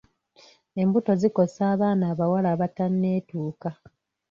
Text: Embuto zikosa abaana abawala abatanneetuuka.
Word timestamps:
Embuto 0.81 1.11
zikosa 1.21 1.61
abaana 1.73 2.05
abawala 2.11 2.47
abatanneetuuka. 2.55 3.69